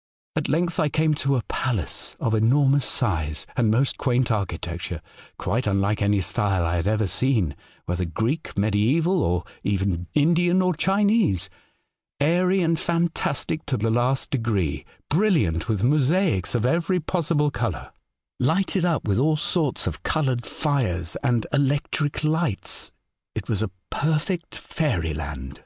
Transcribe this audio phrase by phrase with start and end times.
[0.36, 5.02] "At length I came to a palace of enormous size and most quaint architecture
[5.36, 10.72] (quite unlike any style I had ever seen, whether Greek, mediaeval, or even Indian or
[10.72, 11.50] Chinese),
[12.20, 17.92] airy and fantastic to the last degree; brilliant with mosaics of every possible colour;
[18.38, 22.92] lighted up with all sorts of coloured fires and electric lights.
[23.34, 25.64] It was a perfect fairyland.